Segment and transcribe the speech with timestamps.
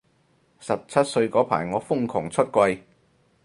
[0.59, 2.81] 十七歲嗰排我瘋狂出櫃